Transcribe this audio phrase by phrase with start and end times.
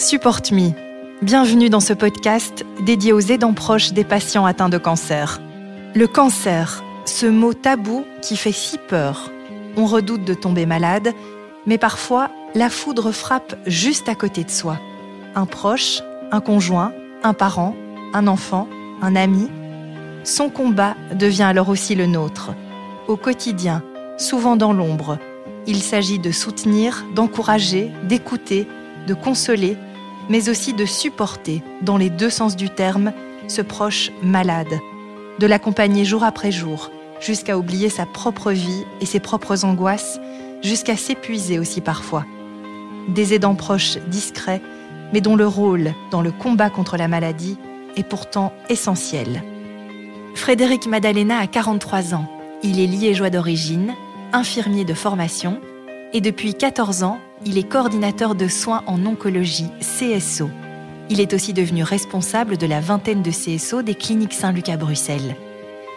[0.00, 0.70] Support Me.
[1.20, 5.42] Bienvenue dans ce podcast dédié aux aidants proches des patients atteints de cancer.
[5.94, 9.30] Le cancer, ce mot tabou qui fait si peur.
[9.76, 11.12] On redoute de tomber malade,
[11.66, 14.78] mais parfois la foudre frappe juste à côté de soi.
[15.34, 16.00] Un proche,
[16.32, 17.76] un conjoint, un parent,
[18.14, 18.68] un enfant,
[19.02, 19.50] un ami.
[20.24, 22.52] Son combat devient alors aussi le nôtre.
[23.06, 23.82] Au quotidien,
[24.16, 25.18] souvent dans l'ombre,
[25.66, 28.66] il s'agit de soutenir, d'encourager, d'écouter,
[29.06, 29.76] de consoler,
[30.30, 33.12] mais aussi de supporter, dans les deux sens du terme,
[33.48, 34.78] ce proche malade,
[35.40, 40.20] de l'accompagner jour après jour, jusqu'à oublier sa propre vie et ses propres angoisses,
[40.62, 42.24] jusqu'à s'épuiser aussi parfois.
[43.08, 44.62] Des aidants proches discrets,
[45.12, 47.58] mais dont le rôle dans le combat contre la maladie
[47.96, 49.42] est pourtant essentiel.
[50.36, 52.30] Frédéric Madalena a 43 ans.
[52.62, 53.94] Il est liégeois d'origine,
[54.32, 55.60] infirmier de formation,
[56.12, 60.50] et depuis 14 ans, il est coordinateur de soins en oncologie, CSO.
[61.08, 65.36] Il est aussi devenu responsable de la vingtaine de CSO des cliniques Saint-Luc à Bruxelles.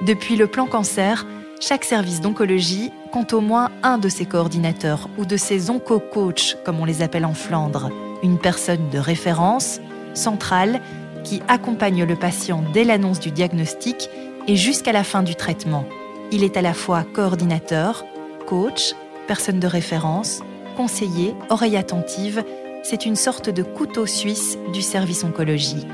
[0.06, 1.26] Depuis le plan cancer,
[1.60, 6.80] chaque service d'oncologie compte au moins un de ses coordinateurs ou de ses onco-coachs, comme
[6.80, 7.90] on les appelle en Flandre,
[8.24, 9.80] une personne de référence,
[10.14, 10.82] centrale,
[11.24, 14.10] qui accompagne le patient dès l'annonce du diagnostic
[14.48, 15.86] et jusqu'à la fin du traitement.
[16.32, 18.04] Il est à la fois coordinateur,
[18.48, 18.94] coach,
[19.28, 20.42] personne de référence,
[20.76, 22.44] conseiller, oreille attentive,
[22.84, 25.88] c'est une sorte de couteau suisse du service oncologie.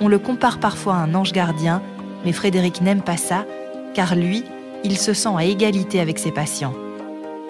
[0.00, 1.82] On le compare parfois à un ange gardien,
[2.24, 3.46] mais Frédéric n'aime pas ça,
[3.94, 4.44] car lui,
[4.84, 6.74] il se sent à égalité avec ses patients.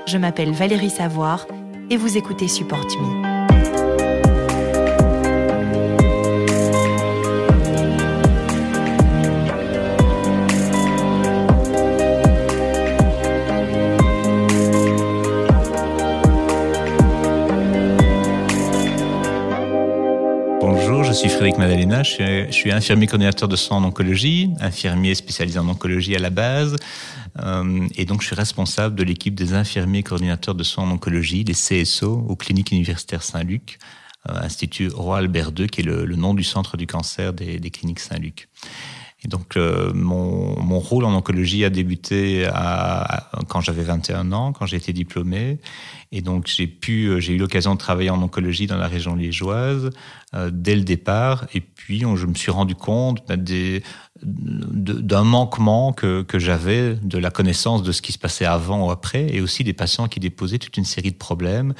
[0.06, 1.46] Je m'appelle Valérie Savoir
[1.90, 3.31] et vous écoutez Support Me.
[21.28, 26.16] Suis Frédéric Madalena, je suis, infirmier coordinateur de soins en oncologie, infirmier spécialisé en oncologie
[26.16, 26.74] à la base,
[27.38, 31.44] euh, et donc je suis responsable de l'équipe des infirmiers coordinateurs de soins en oncologie,
[31.44, 33.78] les CSO, aux cliniques universitaires Saint-Luc,
[34.28, 38.48] euh, Institut Roi Albert qui est le, nom du centre du cancer des cliniques Saint-Luc.
[39.28, 44.66] Donc, euh, mon, mon, rôle en oncologie a débuté à, quand j'avais 21 ans, quand
[44.66, 45.58] j'ai été diplômé.
[46.10, 49.14] Et donc, j'ai pu, euh, j'ai eu l'occasion de travailler en oncologie dans la région
[49.14, 49.90] liégeoise
[50.34, 51.46] euh, dès le départ.
[51.54, 53.36] Et puis, je me suis rendu compte bah,
[54.22, 58.90] d'un manquement que, que j'avais de la connaissance de ce qui se passait avant ou
[58.90, 61.74] après, et aussi des patients qui déposaient toute une série de problèmes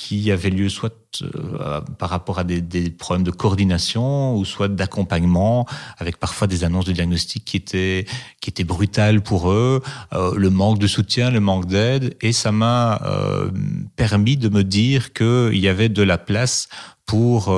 [0.00, 5.66] qui avaient lieu soit euh, par rapport à des, problèmes de coordination ou soit d'accompagnement,
[5.98, 8.06] avec parfois des annonces de diagnostic qui étaient
[8.40, 9.82] qui étaient brutales pour eux,
[10.14, 13.50] euh, le manque de soutien, le manque d'aide, et ça m'a euh,
[13.96, 16.70] permis de me dire qu'il y avait de la place
[17.04, 17.52] pour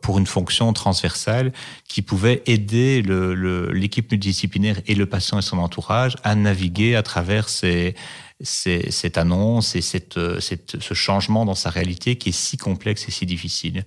[0.00, 1.52] pour une fonction transversale
[1.86, 7.50] qui pouvait aider l'équipe multidisciplinaire et le patient et son entourage à naviguer à travers
[7.50, 7.94] ces
[8.40, 13.10] cette annonce et cette, cette, ce changement dans sa réalité qui est si complexe et
[13.10, 13.84] si difficile.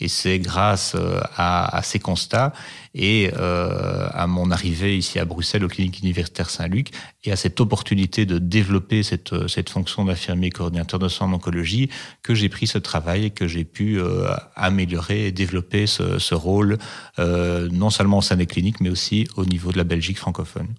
[0.00, 2.52] Et c'est grâce euh, à, à, ces constats
[2.94, 6.90] et euh, à mon arrivée ici à Bruxelles aux cliniques universitaires Saint-Luc
[7.24, 11.88] et à cette opportunité de développer cette, cette fonction d'infirmier coordinateur de soins en oncologie
[12.22, 16.34] que j'ai pris ce travail et que j'ai pu euh, améliorer et développer ce, ce
[16.34, 16.78] rôle
[17.18, 20.74] euh, non seulement au sein des cliniques mais aussi au niveau de la Belgique francophone.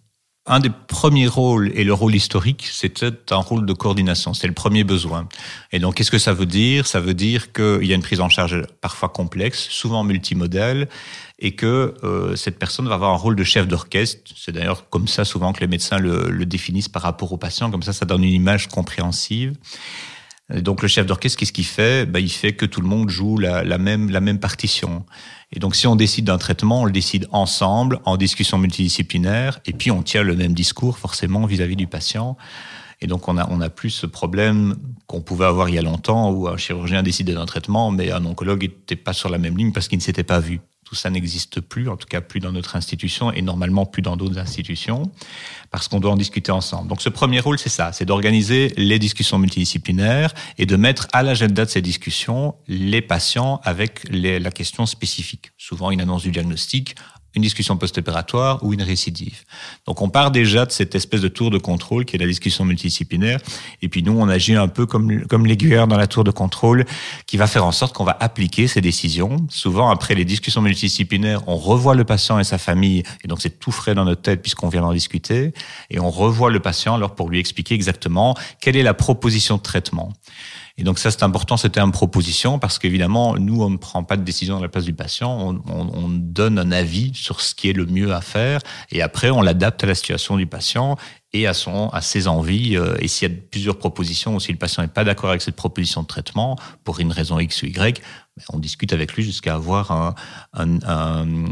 [0.48, 4.36] Un des premiers rôles, et le rôle historique, c'était un rôle de coordination.
[4.36, 5.28] C'est le premier besoin.
[5.72, 6.86] Et donc, qu'est-ce que ça veut dire?
[6.86, 10.88] Ça veut dire qu'il y a une prise en charge parfois complexe, souvent multimodale,
[11.40, 14.22] et que euh, cette personne va avoir un rôle de chef d'orchestre.
[14.36, 17.72] C'est d'ailleurs comme ça souvent que les médecins le, le définissent par rapport aux patients.
[17.72, 19.56] Comme ça, ça donne une image compréhensive.
[20.54, 22.06] Donc le chef d'orchestre, qu'est-ce qu'il fait?
[22.06, 25.06] Ben, Il fait que tout le monde joue la, la, même, la même partition.
[25.52, 29.74] Et donc si on décide d'un traitement, on le décide ensemble, en discussion multidisciplinaire, et
[29.74, 32.38] puis on tient le même discours forcément vis-à-vis du patient.
[33.02, 34.76] Et donc on a, on a plus ce problème
[35.08, 38.24] qu'on pouvait avoir il y a longtemps où un chirurgien décidait d'un traitement, mais un
[38.26, 40.62] oncologue n'était pas sur la même ligne parce qu'il ne s'était pas vu.
[40.86, 44.16] Tout ça n'existe plus, en tout cas plus dans notre institution et normalement plus dans
[44.16, 45.12] d'autres institutions,
[45.72, 46.88] parce qu'on doit en discuter ensemble.
[46.88, 51.24] Donc ce premier rôle, c'est ça, c'est d'organiser les discussions multidisciplinaires et de mettre à
[51.24, 55.52] l'agenda de ces discussions les patients avec la question spécifique.
[55.58, 56.96] Souvent une annonce du diagnostic,
[57.36, 59.44] une discussion post-opératoire ou une récidive.
[59.86, 62.66] Donc on part déjà de cette espèce de tour de contrôle qui est la discussion
[62.66, 63.40] multidisciplinaire,
[63.82, 66.86] et puis nous on agit un peu comme, comme l'aiguilleur dans la tour de contrôle
[67.28, 69.38] qui va faire en sorte qu'on va appliquer ces décisions.
[69.50, 73.60] Souvent après les discussions multidisciplinaires, on revoit le patient et sa famille, et donc c'est
[73.60, 75.54] tout frais dans notre tête puisqu'on vient d'en discuter,
[75.90, 79.62] et on revoit le patient alors pour lui expliquer exactement quelle est la proposition de
[79.62, 80.14] traitement.
[80.78, 84.18] Et donc ça, c'est important, c'était une proposition, parce qu'évidemment, nous, on ne prend pas
[84.18, 87.56] de décision à la place du patient, on, on, on, donne un avis sur ce
[87.56, 88.60] qui est le mieux à faire,
[88.92, 90.98] et après, on l'adapte à la situation du patient
[91.36, 92.78] et à, son, à ses envies.
[92.78, 95.42] Euh, et s'il y a plusieurs propositions, ou si le patient n'est pas d'accord avec
[95.42, 98.02] cette proposition de traitement, pour une raison X ou Y,
[98.38, 100.16] ben, on discute avec lui jusqu'à avoir
[100.54, 101.46] un,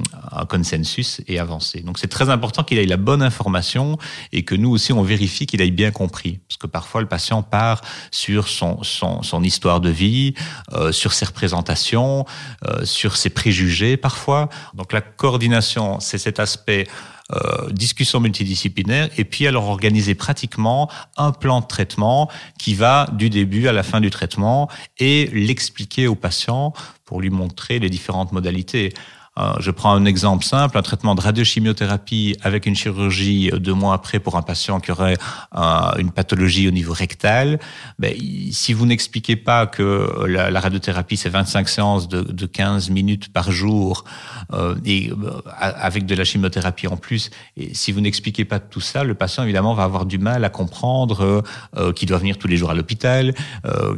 [0.49, 1.79] consensus et avancer.
[1.81, 3.97] Donc c'est très important qu'il ait la bonne information
[4.33, 6.39] et que nous aussi on vérifie qu'il ait bien compris.
[6.47, 7.81] Parce que parfois le patient part
[8.11, 10.33] sur son, son, son histoire de vie,
[10.73, 12.25] euh, sur ses représentations,
[12.67, 14.49] euh, sur ses préjugés parfois.
[14.73, 16.85] Donc la coordination, c'est cet aspect
[17.31, 22.29] euh, discussion multidisciplinaire et puis alors organiser pratiquement un plan de traitement
[22.59, 26.73] qui va du début à la fin du traitement et l'expliquer au patient
[27.05, 28.93] pour lui montrer les différentes modalités.
[29.39, 33.93] Euh, je prends un exemple simple, un traitement de radiochimiothérapie avec une chirurgie deux mois
[33.93, 35.17] après pour un patient qui aurait
[35.55, 35.59] euh,
[35.97, 37.59] une pathologie au niveau rectal.
[37.99, 38.13] Ben,
[38.51, 43.51] si vous n'expliquez pas que la, radiothérapie, c'est 25 séances de, de, 15 minutes par
[43.51, 44.05] jour
[44.53, 48.81] euh, et euh, avec de la chimiothérapie en plus, et si vous n'expliquez pas tout
[48.81, 51.43] ça, le patient évidemment va avoir du mal à comprendre
[51.77, 53.33] euh, qu'il doit venir tous les jours à l'hôpital,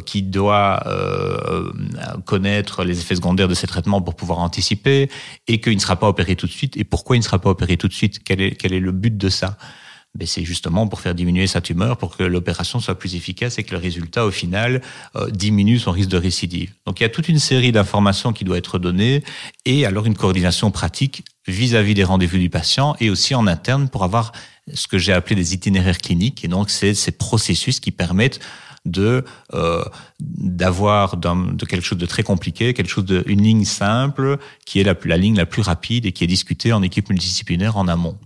[0.06, 0.84] qu'il doit
[2.26, 5.10] connaître les effets secondaires de ces traitements pour pouvoir anticiper
[5.48, 6.78] et qu'il ne sera pas opéré tout de suite.
[6.78, 8.24] Et pourquoi il ne sera pas opéré tout de suite?
[8.24, 9.58] Quel est, quel est le but de ça?
[10.16, 13.64] Ben c'est justement pour faire diminuer sa tumeur, pour que l'opération soit plus efficace et
[13.64, 14.82] que le résultat, au final,
[15.16, 16.74] euh, diminue son risque de récidive.
[16.86, 19.24] Donc il y a toute une série d'informations qui doit être donnée
[19.66, 23.90] et alors une coordination pratique vis-à-vis -vis des rendez-vous du patient et aussi en interne
[23.90, 24.32] pour avoir
[24.74, 26.44] ce que j'ai appelé des itinéraires cliniques.
[26.46, 28.40] Et donc c'est ces processus qui permettent
[28.86, 29.84] de euh,
[30.20, 34.84] d'avoir de quelque chose de très compliqué, quelque chose de une ligne simple qui est
[34.84, 38.18] la ligne la plus rapide et qui est discutée en équipe multidisciplinaire en amont.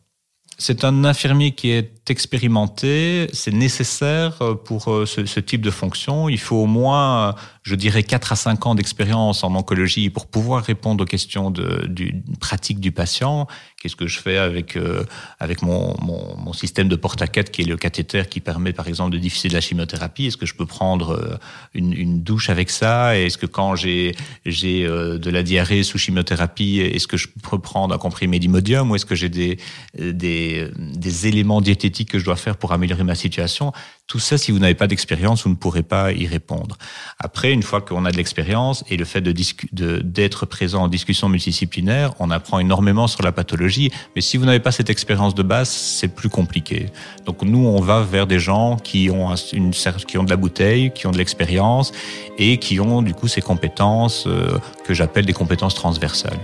[0.60, 6.30] C'est un infirmier qui est expérimenté, c'est nécessaire euh, pour euh, ce, type de fonction.
[6.30, 10.64] Il faut au moins, je dirais, 4 à 5 ans d'expérience en oncologie pour pouvoir
[10.64, 13.48] répondre aux questions de, du pratique du patient.
[13.82, 15.04] Qu'est-ce que je fais avec euh,
[15.40, 19.12] avec mon, mon, système de porte à qui est le cathéter qui permet par exemple
[19.12, 20.26] de diffuser de la chimiothérapie?
[20.26, 21.40] Est-ce que je peux prendre
[21.74, 23.18] une, douche avec ça?
[23.18, 24.16] Est-ce que quand j'ai
[24.46, 28.96] j'ai de la diarrhée sous chimiothérapie, est-ce que je peux prendre un comprimé d'imodium ou
[28.96, 29.60] est-ce que j'ai des,
[29.98, 33.74] des des éléments diététiques que je dois faire pour améliorer ma situation
[34.10, 36.80] tout ça, si vous n'avez pas d'expérience, vous ne pourrez pas y répondre.
[37.19, 42.16] Après, une fois qu'on a de l'expérience et le fait d'être présent en discussion multidisciplinaire,
[42.18, 43.92] on apprend énormément sur la pathologie.
[44.16, 46.88] Mais si vous n'avez pas cette expérience de base, c'est plus compliqué.
[47.28, 49.74] Donc nous, on va vers des gens qui ont une
[50.07, 51.92] qui ont de la bouteille, qui ont de l'expérience
[52.40, 56.40] et qui ont du coup ces compétences euh, que j'appelle des compétences transversales.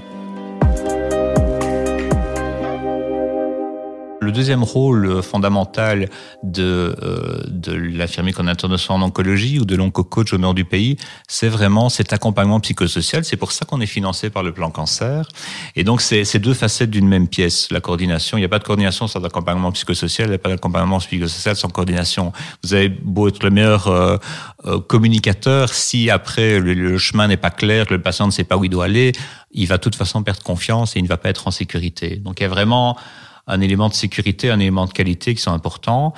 [4.25, 6.10] Le deuxième rôle fondamental
[6.42, 10.98] de, euh, de l'infirmier coordinateur de en oncologie ou de l'onco-coach au nord du pays,
[11.27, 13.24] c'est vraiment cet accompagnement psychosocial.
[13.24, 15.27] C'est pour ça qu'on est financé par le plan cancer.
[15.75, 17.72] Et donc, c'est deux facettes d'une même pièce.
[17.72, 20.50] La coordination, il n'y a pas de coordination sans accompagnement psychosocial, il n'y a pas
[20.50, 22.33] d'accompagnement psychosocial sans coordination.
[22.63, 24.18] Vous avez beau être le meilleur euh,
[24.66, 28.57] euh, communicateur, si après le, le chemin n'est pas clair, le patient ne sait pas
[28.57, 29.12] où il doit aller,
[29.51, 32.16] il va de toute façon perdre confiance et il ne va pas être en sécurité.
[32.16, 32.98] Donc, il y a vraiment
[33.47, 36.13] un élément de sécurité, un élément de qualité qui sont importants.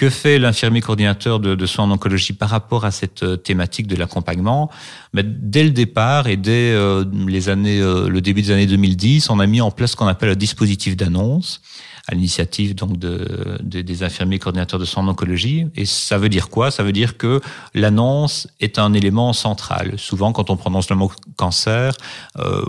[0.00, 3.96] Que fait l'infirmier coordinateur de, soins en oncologie par rapport à cette euh, thématique de
[3.96, 4.70] l'accompagnement?
[5.12, 9.28] Mais Dès le départ et dès euh, les années, euh, le début des années 2010,
[9.28, 11.60] on a mis en place ce qu'on appelle un dispositif d'annonce
[12.08, 15.66] à l'initiative donc de, de, des infirmiers coordinateurs de soins en oncologie.
[15.76, 16.70] Et ça veut dire quoi?
[16.70, 17.42] Ça veut dire que
[17.74, 19.92] l'annonce est un élément central.
[19.98, 21.92] Souvent, quand on prononce le mot cancer,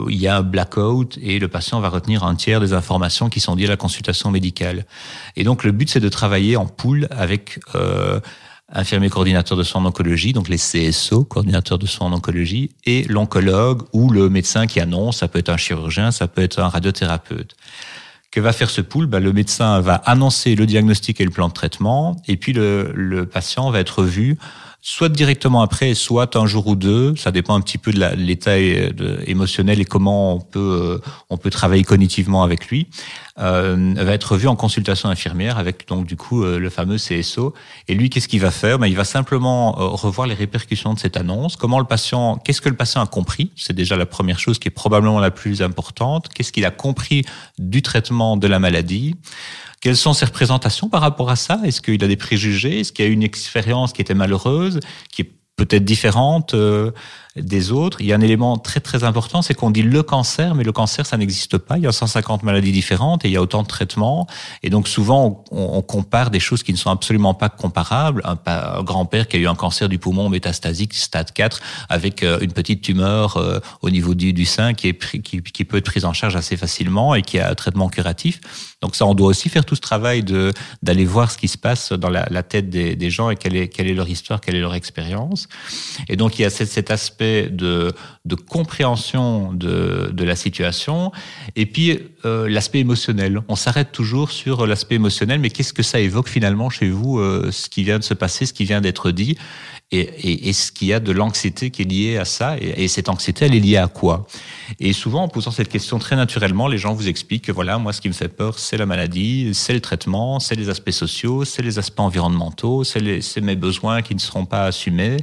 [0.10, 3.40] il y a un blackout et le patient va retenir un tiers des informations qui
[3.40, 4.86] sont liées à la consultation médicale.
[5.38, 8.20] Et donc, le but, c'est de travailler en poule avec euh,
[8.74, 13.04] infirmiers coordinateurs de soins en oncologie, donc les CSO, coordinateurs de soins en oncologie, et
[13.04, 16.68] l'oncologue ou le médecin qui annonce, ça peut être un chirurgien, ça peut être un
[16.68, 17.56] radiothérapeute.
[18.32, 19.08] Que va faire ce pool?
[19.08, 23.26] Ben, Le médecin va annoncer le diagnostic et le plan de traitement, et puis le
[23.26, 24.38] patient va être vu
[24.82, 27.16] soit directement après, soit un jour ou deux.
[27.16, 31.52] Ça dépend un petit peu de l'état émotionnel et comment on peut euh, on peut
[31.52, 32.88] travailler cognitivement avec lui.
[33.40, 37.54] Euh, va être vu en consultation infirmière avec donc du coup euh, le fameux CSO.
[37.88, 38.78] Et lui, qu'est-ce qu'il va faire?
[38.78, 41.56] Ben, il va simplement euh, revoir les répercussions de cette annonce.
[41.56, 43.52] Comment le patient, qu'est-ce que le patient a compris?
[43.56, 46.28] C'est déjà la première chose qui est probablement la plus importante.
[46.30, 47.24] Qu'est-ce qu'il a compris
[47.58, 49.16] du traitement de la maladie?
[49.82, 51.60] Quelles sont ses représentations par rapport à ça?
[51.66, 52.82] Est-ce qu'il a des préjugés?
[52.82, 54.80] Est-ce qu'il y a une expérience qui était malheureuse,
[55.12, 56.92] qui est peut-être différente euh,
[57.38, 58.02] des autres.
[58.02, 60.74] Il y a un élément très très important, c'est qu'on dit le cancer, mais le
[60.74, 61.78] cancer, ça n'existe pas.
[61.78, 64.28] Il y a 150 maladies différentes et il y a autant de traitements.
[64.64, 68.22] Et donc souvent, on, compare des choses qui ne sont absolument pas comparables.
[68.26, 72.52] Un, grand-père qui a eu un cancer du poumon métastasique stade 4 avec euh, une
[72.52, 77.16] petite tumeur euh, au niveau du, sein qui, peut être prise en charge assez facilement
[77.16, 78.42] et qui a un traitement curatif.
[78.82, 80.24] Donc ça, on doit aussi faire tout ce travail
[80.82, 83.88] d'aller voir ce qui se passe dans la, tête des, gens et quelle est, quelle
[83.88, 85.48] est leur histoire, quelle est leur expérience.
[86.10, 87.94] Et donc il y a cet aspect de,
[88.50, 91.12] compréhension de, de la situation
[91.56, 93.42] et puis euh, l'aspect émotionnel.
[93.48, 97.50] On s'arrête toujours sur l'aspect émotionnel, mais qu'est-ce que ça évoque finalement chez vous, euh,
[97.52, 99.38] ce qui vient de se passer, ce qui vient d'être dit
[99.94, 102.88] et, et, ce qu'il y a de l'anxiété qui est liée à ça et, et,
[102.88, 104.26] cette anxiété, elle est liée à quoi?
[104.80, 107.92] Et souvent, en posant cette question très naturellement, les gens vous expliquent que voilà, moi,
[107.92, 111.44] ce qui me fait peur, c'est la maladie, c'est le traitement, c'est les aspects sociaux,
[111.44, 115.18] c'est les aspects environnementaux, c'est mes besoins qui ne seront pas assumés.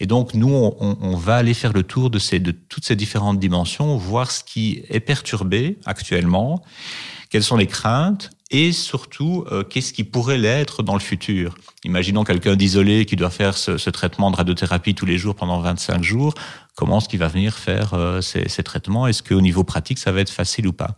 [0.00, 2.96] Et donc, nous, on, on, va aller faire le tour de, ces, de toutes ces
[2.96, 6.62] différentes dimensions, voir ce qui est perturbé actuellement,
[7.30, 12.24] quelles sont les craintes, et surtout, euh, qu'est-ce qui pourrait l'être dans le futur Imaginons
[12.24, 16.34] quelqu'un d'isolé qui doit faire ce, traitement de radiothérapie tous les jours pendant 25 jours
[16.76, 19.06] comment est-ce qu'il va venir faire euh, ces, traitements?
[19.06, 20.96] Est-ce qu'au niveau pratique, ça va être facile ou pas?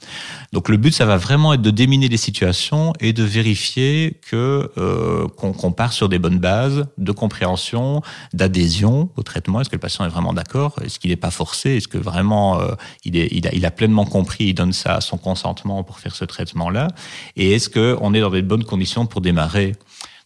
[0.52, 4.70] Donc le but, ça va vraiment être de déminer les situations et de vérifier que
[4.78, 8.02] euh, qu'on part sur des bonnes bases de compréhension,
[8.32, 9.60] d'adhésion au traitement.
[9.60, 10.76] Est-ce que le patient est vraiment d'accord?
[10.82, 11.76] Est-ce qu'il n'est pas forcé?
[11.76, 12.74] Est-ce que vraiment euh,
[13.04, 16.88] il, a, pleinement compris Il donne ça son consentement pour faire ce traitement-là?
[17.36, 19.74] Et est-ce qu'on est dans des bonnes conditions pour démarrer?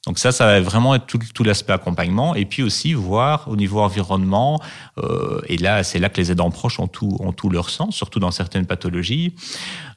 [0.06, 3.80] Donc ça, ça va vraiment être tout, l'aspect accompagnement et puis aussi voir au niveau
[3.80, 4.58] environnement.
[4.96, 7.96] Euh, et là, c'est là que les aidants proches ont tout, ont tout leur sens,
[7.96, 9.34] surtout dans certaines pathologies.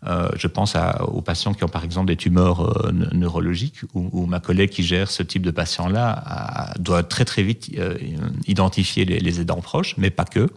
[0.06, 0.76] Euh, je pense
[1.08, 5.10] aux patients qui ont par exemple des tumeurs euh, neurologiques, où, ma collègue qui gère
[5.10, 7.72] ce type de patient-là doit très très vite
[8.46, 10.50] identifier les, les, aidants proches, mais pas que.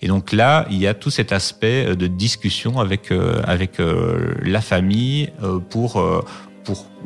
[0.00, 3.12] Et donc là, il y a tout cet aspect de discussion avec
[3.44, 3.82] avec
[4.42, 5.30] la famille
[5.68, 6.02] pour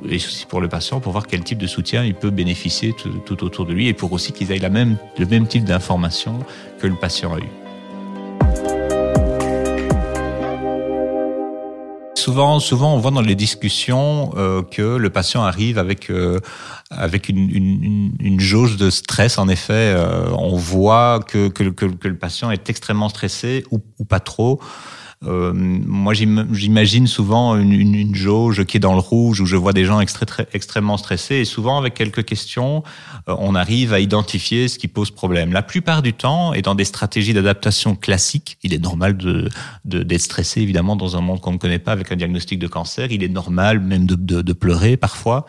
[0.09, 3.45] et aussi pour le patient, pour voir quel type de soutien il peut bénéficier tout,
[3.45, 6.39] autour de lui et pour aussi qu'ils aient la même, le même type d'information
[6.81, 7.51] que le patient a eu.
[12.15, 16.39] Souvent, souvent, on voit dans les discussions euh, que le patient arrive avec euh,
[16.89, 19.39] avec une, jauge de stress.
[19.39, 24.61] En effet, euh, on voit que, que, le patient est extrêmement stressé ou pas trop.
[25.25, 29.57] Euh, moi, j'imagine souvent une, une, une, jauge qui est dans le rouge où je
[29.57, 32.83] vois des gens extrêmement stressés et souvent avec quelques questions,
[33.29, 35.53] euh, on arrive à identifier ce qui pose problème.
[35.53, 39.49] La plupart du temps, et dans des stratégies d'adaptation classiques, il est normal de
[39.85, 43.13] d'être stressé évidemment dans un monde qu'on ne connaît pas avec un diagnostic de cancer.
[43.13, 45.47] Il est normal même de, de, de pleurer parfois.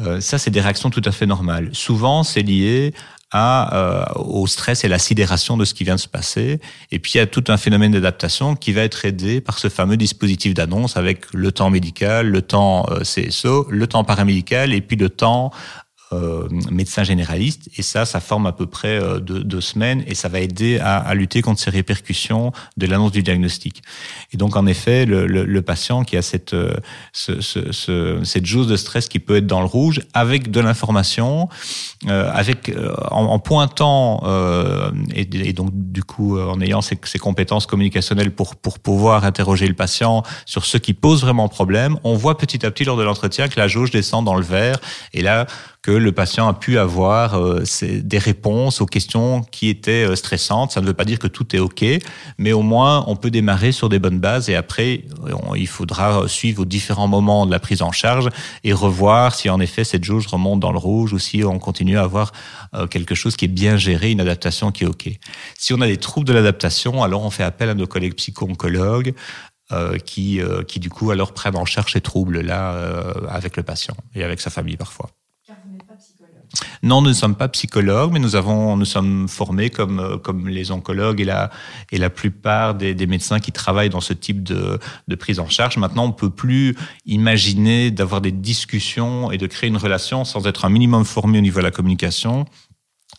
[0.00, 1.70] Euh, ça, c'est des réactions tout à fait normales.
[1.72, 2.94] Souvent, c'est lié
[3.32, 6.58] euh, au stress et la sidération de ce qui vient de se passer.
[6.90, 9.68] Et puis, il y a tout un phénomène d'adaptation qui va être aidé par ce
[9.68, 14.80] fameux dispositif d'annonce avec le temps médical, le temps euh, CSO, le temps paramédical et
[14.80, 15.52] puis le temps
[16.12, 17.68] euh, médecin généraliste.
[17.76, 21.14] Et ça, ça forme à peu près euh, deux, semaines et ça va aider à,
[21.14, 23.82] lutter contre ces répercussions de l'annonce du diagnostic.
[24.32, 26.74] Et donc, en effet, le, patient qui a cette, euh,
[27.12, 30.60] ce, ce, ce, cette jauge de stress qui peut être dans le rouge, avec de
[30.60, 31.48] l'information,
[32.06, 32.72] avec
[33.10, 34.22] en, pointant
[35.14, 39.68] et, et, donc du coup en ayant ces, ces compétences communicationnelles pour pour pouvoir interroger
[39.68, 43.02] le patient sur ce qui pose vraiment problème, on voit petit à petit lors de
[43.02, 44.76] l'entretien que la jauge descend dans le vert.
[45.12, 45.46] Et là,
[45.82, 50.72] que le patient a pu avoir euh, des réponses aux questions qui étaient euh, stressantes.
[50.72, 51.84] Ça ne veut pas dire que tout est OK,
[52.38, 55.04] mais au moins on peut démarrer sur des bonnes bases et après
[55.56, 58.28] il faudra suivre aux différents moments de la prise en charge
[58.64, 61.98] et revoir si en effet cette jauge remonte dans le rouge ou si on continue
[61.98, 62.32] à avoir
[62.74, 65.08] euh, quelque chose qui est bien géré, une adaptation qui est OK.
[65.58, 69.14] Si on a des troubles de l'adaptation, alors on fait appel à nos collègues psycho-oncologues
[70.04, 72.74] qui, qui du coup alors prennent en charge ces troubles-là
[73.28, 75.10] avec le patient et avec sa famille parfois.
[76.82, 80.48] Non, nous ne sommes pas psychologues, mais nous avons, nous sommes formés comme euh, comme
[80.48, 81.50] les oncologues et la
[81.92, 84.78] et la plupart des, médecins qui travaillent dans ce type de,
[85.08, 85.76] de prise en charge.
[85.76, 86.76] Maintenant, on peut plus
[87.06, 91.42] imaginer d'avoir des discussions et de créer une relation sans être un minimum formé au
[91.42, 92.46] niveau de la communication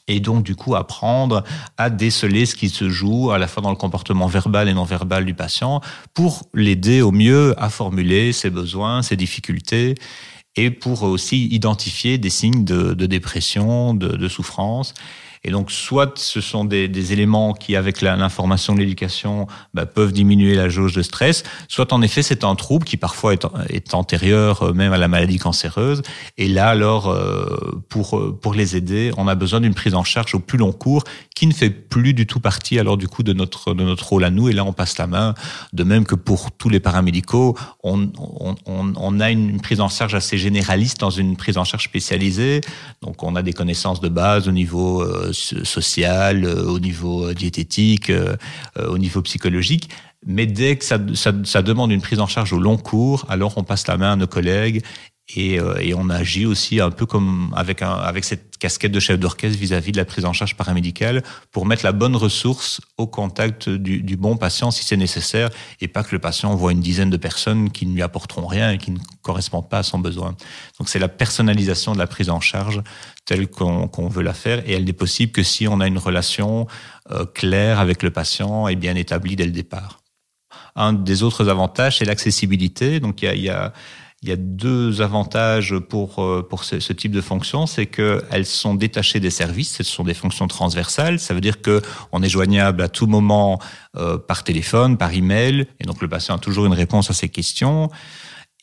[0.08, 1.44] et donc du coup apprendre
[1.78, 4.84] à déceler ce qui se joue à la fois dans le comportement verbal et non
[4.84, 5.82] verbal du patient
[6.14, 9.96] pour l'aider au mieux à formuler ses besoins, ses difficultés
[10.56, 14.94] et pour aussi identifier des signes de, dépression, de, souffrance.
[15.44, 20.70] Et donc, soit ce sont des, éléments qui, avec l'information l'éducation, bah, peuvent diminuer la
[20.70, 24.94] jauge de stress, soit en effet c'est un trouble qui parfois est, antérieur euh, même
[24.94, 26.04] à la maladie cancéreuse.
[26.38, 30.04] Et là, alors, euh, pour euh, pour les aider, on a besoin d'une prise en
[30.04, 31.04] charge au plus long cours
[31.36, 33.74] qui ne fait plus du tout partie alors du coup de notre
[34.08, 34.48] rôle à nous.
[34.48, 35.34] Et là, on passe la main.
[35.74, 41.00] De même que pour tous les paramédicaux, on a une prise en charge assez généraliste
[41.00, 42.62] dans une prise en charge spécialisée.
[43.02, 45.04] Donc, on a des connaissances de base au niveau
[45.34, 48.36] social, euh, au niveau euh, diététique, euh,
[48.78, 49.90] au niveau psychologique.
[50.26, 53.64] Mais dès que ça, ça, demande une prise en charge au long cours, alors on
[53.64, 54.84] passe la main à nos collègues
[55.36, 59.20] et, et on agit aussi un peu comme avec, un, avec cette casquette de chef
[59.20, 63.68] d'orchestre vis-à-vis de la prise en charge paramédicale pour mettre la bonne ressource au contact
[63.68, 65.50] du, bon patient si c'est nécessaire
[65.82, 68.72] et pas que le patient voit une dizaine de personnes qui ne lui apporteront rien
[68.72, 70.36] et qui ne correspondent pas à son besoin.
[70.78, 72.84] Donc c'est la personnalisation de la prise en charge
[73.26, 76.68] telle qu'on veut la faire et elle n'est possible que si on a une relation
[77.10, 80.02] euh, claire avec le patient et bien établie dès le départ.
[80.76, 83.00] Un des autres avantages, c'est l'accessibilité.
[83.00, 83.74] Donc il y a
[84.24, 88.76] il y a deux avantages pour euh, pour ce, type de fonction, c'est qu'elles sont
[88.76, 91.20] détachées des services, ce sont des fonctions transversales.
[91.20, 93.60] Ça veut dire que on est joignable à tout moment
[93.98, 97.30] euh, par téléphone, par email, et donc le patient a toujours une réponse à ses
[97.30, 97.90] questions.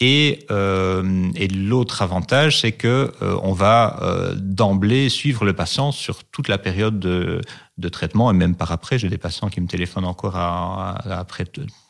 [0.00, 3.98] Et, euh, et l'autre avantage, c'est que on va
[4.36, 7.40] d'emblée suivre le patient sur toute la période de,
[7.78, 8.96] de traitement et même par après.
[9.00, 11.46] J'ai des patients qui me téléphonent encore à, à, après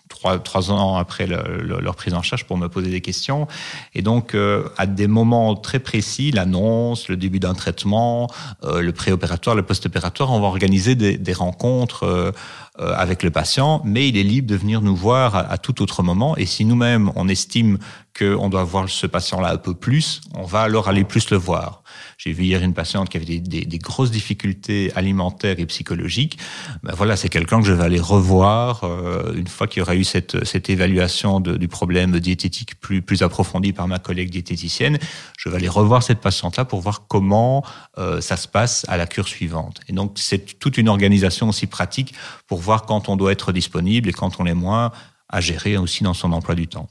[0.09, 3.47] trois, trois ans après le, le, leur prise en charge pour me poser des questions.
[3.95, 8.29] Et donc, euh, à des moments très précis, l'annonce, le début d'un traitement,
[8.65, 12.33] euh, le préopératoire, le post-opératoire, on va organiser des, rencontres euh,
[12.79, 16.37] avec le patient, mais il est libre de venir nous voir à, tout autre moment.
[16.37, 17.79] Et si nous-mêmes, on estime
[18.19, 21.83] qu'on doit voir ce patient-là un peu plus, on va alors aller plus le voir.
[22.17, 26.39] J'ai vu hier une patiente qui avait des, grosses difficultés alimentaires et psychologiques.
[26.83, 29.95] Ben voilà, c'est quelqu'un que je vais aller revoir euh, une fois qu'il y aura
[29.95, 30.35] eu cette,
[30.69, 34.99] évaluation du problème diététique plus, plus approfondie par ma collègue diététicienne.
[35.39, 37.65] Je vais aller revoir cette patiente-là pour voir comment
[37.99, 39.81] euh, ça se passe à la cure suivante.
[39.89, 42.15] Et donc, c'est toute une organisation aussi pratique
[42.49, 44.93] pour voir quand on doit être disponible et quand on l'est moins
[45.31, 46.89] à gérer aussi dans son emploi du temps.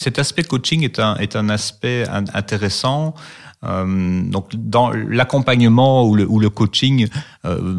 [0.00, 3.14] Cet aspect coaching est un, est un aspect intéressant.
[3.64, 7.08] Euh, donc dans l'accompagnement ou le, coaching,
[7.44, 7.74] euh,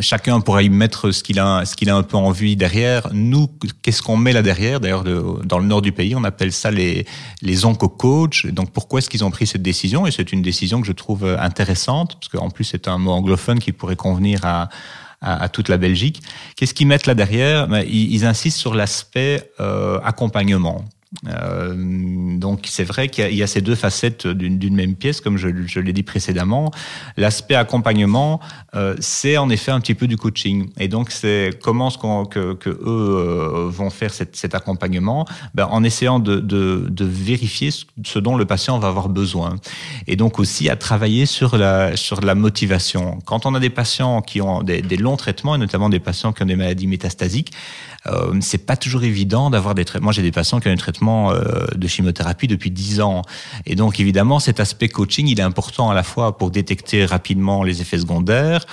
[0.00, 3.08] chacun pourra y mettre ce qu'il a, ce qu'il a un peu envie derrière.
[3.12, 3.48] Nous,
[3.82, 4.80] qu'est-ce qu'on met là derrière?
[4.80, 7.04] D'ailleurs, dans le nord du pays, on appelle ça les
[7.42, 8.46] les onco-coach.
[8.46, 10.06] Donc pourquoi est-ce qu'ils ont pris cette décision?
[10.06, 13.58] Et c'est une décision que je trouve intéressante parce qu'en plus c'est un mot anglophone
[13.58, 14.70] qui pourrait convenir à
[15.20, 16.22] à, à, toute la Belgique.
[16.56, 17.68] Qu'est-ce qu'ils mettent là derrière?
[17.68, 20.84] Ben, ils, ils, insistent sur l'aspect euh, accompagnement.
[21.26, 21.74] Euh,
[22.38, 25.92] donc c'est vrai qu'il y, a ces deux facettes d'une même pièce, comme je, l'ai
[25.92, 26.70] dit précédemment.
[27.16, 28.40] L'aspect accompagnement,
[28.74, 30.70] euh, c'est en effet un petit peu du coaching.
[30.78, 36.18] Et donc c'est comment ce que, eux euh, vont faire cet, accompagnement, ben, en essayant
[36.18, 39.56] de, vérifier ce dont le patient va avoir besoin.
[40.06, 43.18] Et donc aussi à travailler sur la sur la motivation.
[43.24, 46.32] Quand on a des patients qui ont des, des longs traitements, et notamment des patients
[46.32, 47.52] qui ont des maladies métastasiques,
[48.06, 50.12] euh, c'est pas toujours évident d'avoir des traitements.
[50.12, 53.22] J'ai des patients qui ont un traitement euh, de chimiothérapie depuis 10 ans.
[53.66, 57.62] Et donc, évidemment, cet aspect coaching, il est important à la fois pour détecter rapidement
[57.62, 58.64] les effets secondaires,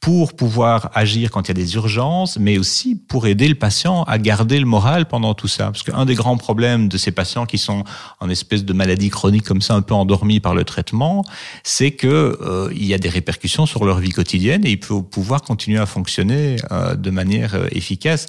[0.00, 4.02] pour pouvoir agir quand il y a des urgences, mais aussi pour aider le patient
[4.04, 5.66] à garder le moral pendant tout ça.
[5.66, 7.84] Parce qu'un des grands problèmes de ces patients qui sont
[8.20, 11.24] en espèce de maladie chronique comme ça, un peu endormis par le traitement,
[11.62, 15.02] c'est que euh, il y a des répercussions sur leur vie quotidienne et ils peuvent
[15.02, 18.26] pouvoir continuer à fonctionner euh, de manière euh, efficace.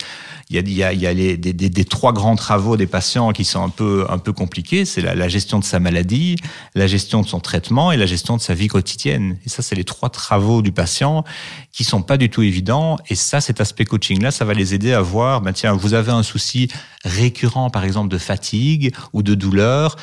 [0.53, 4.33] Il y a, des, trois grands travaux des patients qui sont un peu, un peu
[4.33, 4.85] compliqués.
[4.85, 6.35] C'est la, la gestion de sa maladie,
[6.75, 9.37] la gestion de son traitement et la gestion de sa vie quotidienne.
[9.45, 11.23] Et ça, c'est les trois travaux du patient
[11.71, 12.97] qui sont pas du tout évidents.
[13.09, 16.11] Et ça, cet aspect coaching-là, ça va les aider à voir, ben tiens, vous avez
[16.11, 16.67] un souci
[17.03, 19.95] récurrent, par exemple, de fatigue ou de douleur.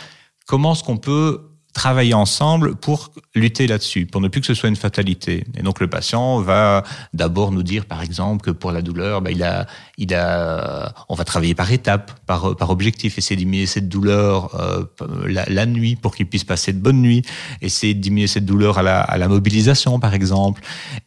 [0.47, 4.69] Comment est-ce qu'on peut travailler ensemble pour lutter là-dessus, pour ne plus que ce soit
[4.69, 5.45] une fatalité.
[5.57, 9.31] Et donc le patient va d'abord nous dire, par exemple, que pour la douleur, bah,
[9.31, 13.67] il a, il a, on va travailler par étapes, par, par objectif, essayer de diminuer
[13.67, 14.85] cette douleur euh,
[15.27, 17.23] la, nuit pour qu'il puisse passer de bonnes nuits,
[17.61, 20.63] essayer de diminuer cette douleur à la, à la mobilisation, par exemple,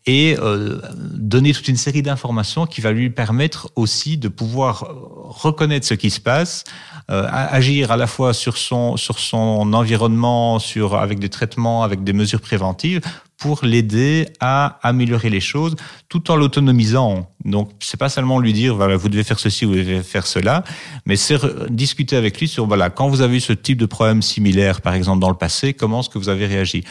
[0.06, 0.80] et euh,
[1.14, 4.88] donner toute une série d'informations qui va lui permettre aussi de pouvoir
[5.24, 6.64] reconnaître ce qui se passe,
[7.08, 12.14] agir à la fois sur son, sur son environnement, sur, avec des traitements, avec des
[12.14, 13.02] mesures préventives
[13.38, 15.76] pour l'aider à améliorer les choses
[16.08, 17.30] tout en l'autonomisant.
[17.44, 20.64] Donc, c'est pas seulement lui dire, voilà, vous devez faire ceci, vous devez faire cela,
[21.06, 21.40] mais c'est
[21.70, 24.94] discuter avec lui sur, voilà, quand vous avez eu ce type de problème similaire, par
[24.94, 26.86] exemple, dans le passé, comment est-ce que vous avez réagi?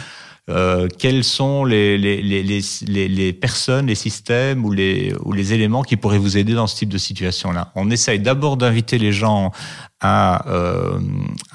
[0.50, 5.82] Euh, quels sont les, les, les, les, personnes, les systèmes ou les, ou les éléments
[5.82, 7.70] qui pourraient vous aider dans ce type de situation-là?
[7.76, 9.52] On essaye d'abord d'inviter les gens
[10.00, 10.98] à, euh,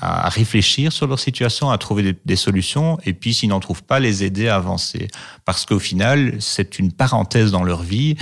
[0.01, 3.99] à réfléchir sur leur situation, à trouver des solutions, et puis s'ils n'en trouvent pas,
[3.99, 5.09] les aider à avancer.
[5.43, 8.15] Parce qu'au final, c'est une parenthèse dans leur vie,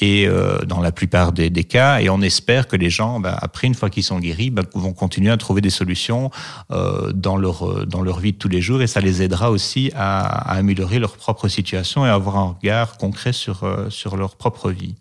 [0.00, 3.66] et euh, dans la plupart des, cas, et on espère que les gens, bah, après
[3.66, 6.30] une fois qu'ils sont guéris, bah, vont continuer à trouver des solutions
[6.70, 9.90] euh, dans leur dans leur vie de tous les jours, et ça les aidera aussi
[9.94, 14.36] à, améliorer leur propre situation et à avoir un regard concret sur euh, sur leur
[14.36, 14.94] propre vie.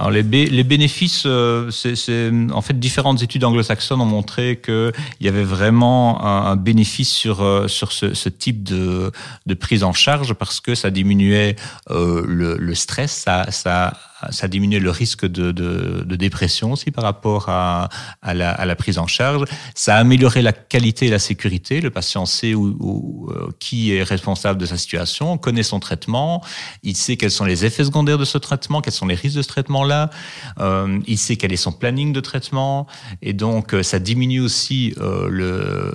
[0.00, 5.28] Alors les, les bénéfices, euh, c'est en fait différentes études anglo-saxonnes ont montré qu'il y
[5.28, 9.12] avait vraiment un, bénéfice sur euh, sur ce, ce, type de,
[9.44, 11.54] de prise en charge parce que ça diminuait
[11.90, 13.92] euh, le, le, stress, ça, ça
[14.30, 17.88] ça diminuait le risque de, de, dépression aussi par rapport à,
[18.20, 19.44] à, la, prise en charge.
[19.74, 21.80] Ça a amélioré la qualité et la sécurité.
[21.80, 26.42] Le patient sait où, euh, qui est responsable de sa situation, connaît son traitement,
[26.82, 29.42] il sait quels sont les effets secondaires de ce traitement, quels sont les risques de
[29.42, 30.10] ce traitement-là,
[30.58, 32.86] euh, il sait quel est son planning de traitement,
[33.22, 35.90] et donc euh, ça diminue aussi euh,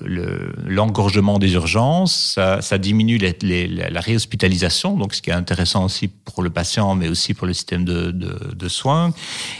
[0.65, 6.43] l'engorgement le, des urgences, ça, diminue la réhospitalisation, donc ce qui est intéressant aussi pour
[6.43, 9.11] le patient, mais aussi pour le système de, de, soins.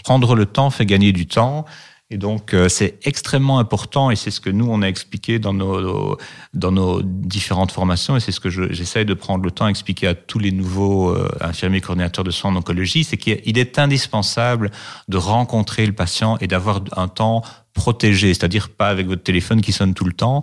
[0.03, 1.65] Prendre le temps fait gagner du temps.
[2.11, 5.53] Et donc, euh, c'est extrêmement important et c'est ce que nous, on a expliqué dans
[5.53, 6.17] nos,
[6.53, 10.13] dans nos différentes formations et c'est ce que j'essaye de prendre le temps d'expliquer à
[10.13, 14.69] tous les nouveaux euh, infirmiers coordinateurs de soins en oncologie, c'est qu'il est indispensable
[15.07, 17.41] de rencontrer le patient et d'avoir un temps
[17.75, 20.41] protégé, c'est-à-dire pas avec votre téléphone qui sonne tout le temps.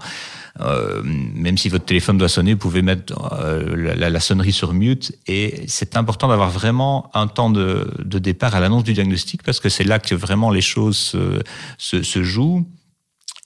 [0.60, 5.16] Euh, même si votre téléphone doit sonner, vous pouvez mettre euh, la, sonnerie sur mute.
[5.26, 9.58] Et c'est important d'avoir vraiment un temps de, de départ à l'annonce du diagnostic parce
[9.58, 11.42] que c'est là que vraiment les choses se,
[11.78, 12.64] se, se jouent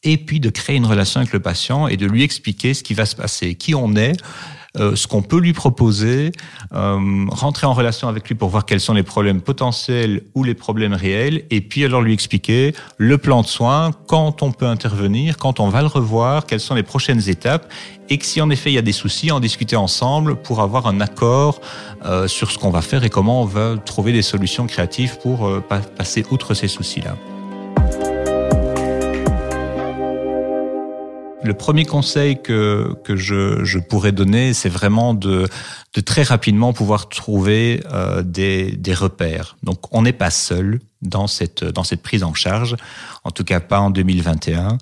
[0.03, 2.95] et puis de créer une relation avec le patient et de lui expliquer ce qui
[2.95, 4.17] va se passer, qui on est,
[4.77, 6.33] ce qu'on peut lui proposer,
[6.75, 10.55] euh, rentrer en relation avec lui pour voir quels sont les problèmes potentiels ou les
[10.55, 15.37] problèmes réels, et puis alors lui expliquer le plan de soins, quand on peut intervenir,
[15.37, 17.73] quand on va le revoir, quelles sont les prochaines étapes,
[18.09, 20.87] et que si en effet il y a des soucis, en discuter ensemble pour avoir
[20.87, 21.61] un accord
[22.05, 25.47] euh, sur ce qu'on va faire et comment on va trouver des solutions créatives pour
[25.47, 25.65] euh,
[25.97, 27.17] passer outre ces soucis-là.
[31.47, 35.49] Le premier conseil que, que je, je pourrais donner, c'est vraiment de,
[35.95, 39.57] de très rapidement pouvoir trouver euh, des, des repères.
[39.63, 42.77] Donc, on n'est pas seul dans cette, dans cette prise en charge,
[43.23, 44.79] en tout cas pas en 2021.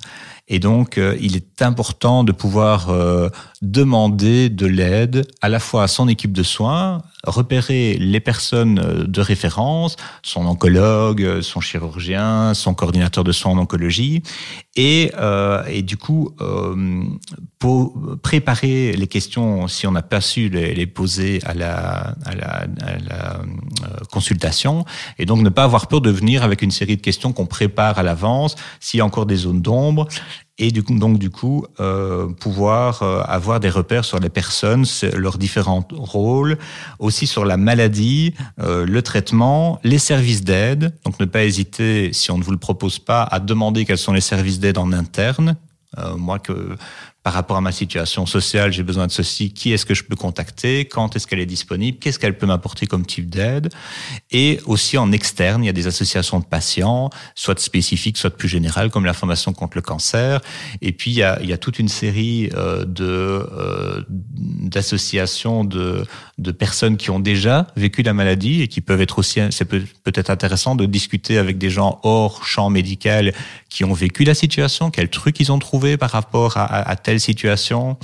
[0.49, 3.29] Et donc, euh, il est important de pouvoir euh,
[3.61, 9.05] demander de l'aide à la fois à son équipe de soins, repérer les personnes euh,
[9.05, 14.23] de référence, son oncologue, son chirurgien, son coordinateur de soins en oncologie,
[14.77, 17.05] et, euh, et du coup, euh,
[17.59, 22.35] pour préparer les questions, si on n'a pas su les, les, poser à la, à
[22.35, 23.41] la, à la
[24.11, 24.85] consultation,
[25.19, 27.99] et donc ne pas avoir peur de venir avec une série de questions qu'on prépare
[27.99, 30.09] à l'avance, s'il y a encore des zones d'ombre,
[30.59, 35.87] et donc du coup euh, pouvoir euh, avoir des repères sur les personnes, leurs différents
[35.93, 36.59] rôles,
[36.99, 40.95] aussi sur la maladie, euh, le traitement, les services d'aide.
[41.05, 44.13] Donc ne pas hésiter, si on ne vous le propose pas, à demander quels sont
[44.13, 45.57] les services d'aide en interne.
[46.17, 46.77] Moi que
[47.25, 50.15] par rapport à ma situation sociale, j'ai besoin de ceci, qui est-ce que je peux
[50.15, 53.71] contacter, quand est-ce qu'elle est disponible, qu'est-ce qu'elle peut m'apporter comme type d'aide.
[54.31, 58.47] Et aussi en externe, il y a des associations de patients, soit spécifiques, soit plus
[58.47, 60.43] générales, comme la Fondation contre le cancer.
[60.83, 66.05] Et puis, il y a, toute une série euh, de euh, d'associations de,
[66.37, 70.29] de personnes qui ont déjà vécu la maladie et qui peuvent être aussi, c'est peut-être
[70.29, 73.33] intéressant de discuter avec des gens hors champ médical
[73.71, 76.97] qui ont vécu la situation, quels trucs ils ont trouvé par rapport à, à, à
[77.19, 77.97] situation.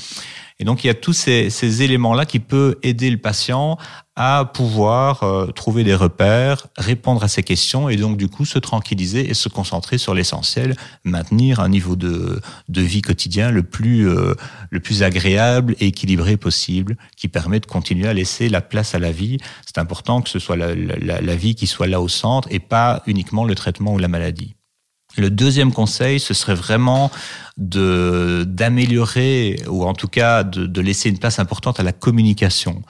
[0.60, 3.78] Et donc, il y a tous ces, éléments-là qui peuvent aider le patient
[4.14, 8.58] à pouvoir euh, trouver des repères, répondre à ces questions et donc, du coup, se
[8.58, 14.06] tranquilliser et se concentrer sur l'essentiel, maintenir un niveau de, de vie quotidien le plus,
[14.06, 14.34] euh,
[14.68, 18.98] le plus agréable et équilibré possible, qui permet de continuer à laisser la place à
[18.98, 19.38] la vie.
[19.64, 23.46] C'est important que ce soit la vie qui soit là au centre et pas uniquement
[23.46, 24.56] le traitement ou la maladie.
[25.16, 27.10] Le deuxième conseil, ce serait vraiment
[27.56, 32.82] de d'améliorer ou en tout cas de, de, laisser une place importante à la communication.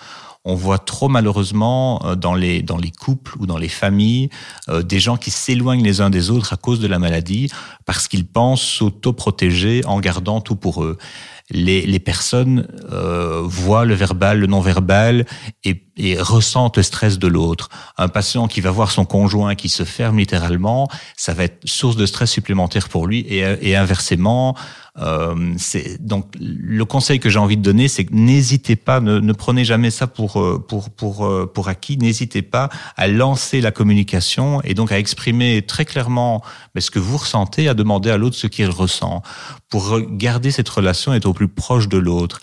[0.44, 4.30] On voit trop malheureusement euh, dans les dans les couples ou dans les familles
[4.68, 7.50] euh, des gens qui s'éloignent les uns des autres à cause de la maladie
[7.85, 10.96] parce qu'ils pensent s'auto-protéger en gardant tout pour eux.
[11.50, 15.26] Les, les personnes euh, voient le verbal, le non-verbal
[15.64, 17.69] et et ressentent le stress de l'autre.
[17.99, 21.97] Un patient qui va voir son conjoint qui se ferme littéralement, ça va être source
[21.97, 24.57] de stress supplémentaire pour lui et, et inversement.
[24.99, 25.55] Euh,
[26.01, 29.65] donc le conseil que j'ai envie de donner, c'est que n'hésitez pas, ne, ne, prenez
[29.65, 31.97] jamais ça pour euh, pour pour euh, pour acquis.
[31.97, 36.43] N'hésitez pas à lancer la communication et donc à exprimer très clairement
[36.77, 39.23] ce que vous ressentez, à demander à l'autre ce qu'il ressent
[39.69, 42.41] pour garder cette relation et être au plus proche de l'autre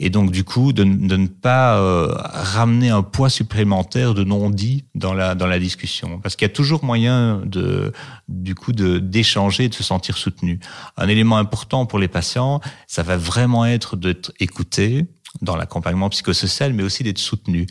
[0.00, 5.12] et donc du coup de, ne pas euh, ramener un poids supplémentaire de non-dit dans
[5.12, 7.92] la dans la discussion parce qu'il y a toujours moyen de
[8.28, 10.60] du coup d'échanger de se sentir soutenu.
[10.96, 15.06] Un élément important pour les patients, ça va vraiment être d'être écouté
[15.42, 17.66] dans l'accompagnement psychosocial, mais aussi d'être soutenu.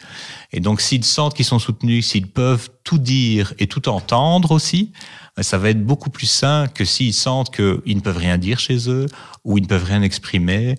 [0.52, 4.92] Et donc, s'ils sentent qu'ils sont soutenus, s'ils peuvent tout dire et tout entendre aussi,
[5.42, 8.90] ça va être beaucoup plus sain que s'ils sentent qu'ils ne peuvent rien dire chez
[8.90, 9.08] eux
[9.44, 10.78] ou ils ne peuvent rien exprimer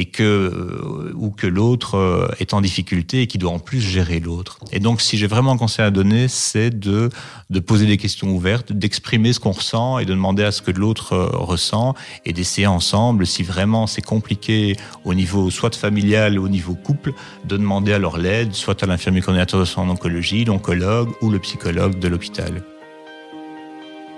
[0.00, 3.80] et que euh, ou que l'autre euh, est en difficulté et qui doit en plus
[3.80, 4.58] gérer l'autre.
[4.72, 7.10] Et donc, si j'ai vraiment un conseil à donner, c'est de
[7.50, 10.70] de poser des questions ouvertes, d'exprimer ce qu'on ressent et de demander à ce que
[10.70, 16.46] l'autre euh, ressent et d'essayer ensemble, si vraiment c'est compliqué au niveau soit familial ou
[16.46, 17.12] au niveau couple,
[17.44, 21.98] de demander alors l'aide, soit à l'infirmier coordinateur de en oncologie, l'oncologue ou le psychologue
[21.98, 22.62] de l'hôpital.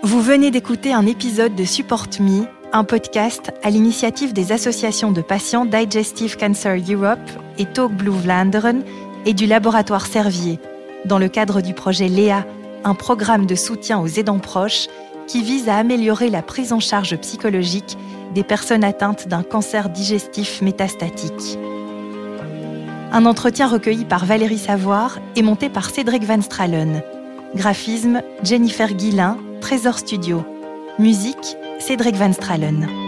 [0.05, 5.21] Vous venez d'écouter un épisode de Support Me un podcast à l'initiative des associations de
[5.21, 7.21] patients Digestive Cancer Europe
[7.57, 8.83] et Talk Blue Vlaanderen
[9.27, 10.59] et du laboratoire Servier,
[11.05, 12.45] dans le cadre du projet LEA,
[12.83, 14.89] un programme de soutien aux aidants proches
[15.29, 17.97] qui vise à améliorer la prise en charge psychologique
[18.35, 21.59] des personnes atteintes d'un cancer digestif métastatique.
[23.13, 27.03] Un entretien recueilli par Valérie Savoir et monté par Cédric Van Stralen.
[27.55, 30.45] Graphisme Jennifer Guillain, Trésor Studio.
[30.99, 33.02] Musique Cédric Van Stralen.